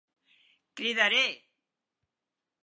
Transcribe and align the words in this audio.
Cridaré! 0.79 1.23